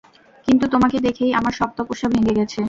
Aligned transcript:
কিন্তু 0.47 0.65
তোমাকে 0.67 0.97
দেখেই 0.99 1.31
আমার 1.33 1.53
সব 1.53 1.69
তপস্যা 1.77 2.07
ভেঙ্গে 2.13 2.33
গেছে। 2.39 2.59